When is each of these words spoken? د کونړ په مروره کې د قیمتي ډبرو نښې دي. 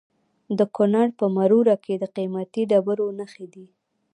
د 0.57 0.59
کونړ 0.75 1.07
په 1.19 1.25
مروره 1.35 1.75
کې 1.83 1.93
د 1.97 2.03
قیمتي 2.15 2.63
ډبرو 2.71 3.07
نښې 3.19 3.47
دي. 3.53 3.65